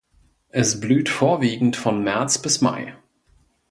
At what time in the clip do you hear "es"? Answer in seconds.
0.49-0.79